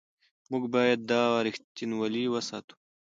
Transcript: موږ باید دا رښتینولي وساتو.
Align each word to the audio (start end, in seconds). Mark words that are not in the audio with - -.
موږ 0.51 0.63
باید 0.75 0.99
دا 1.11 1.21
رښتینولي 1.45 2.23
وساتو. 2.29 2.75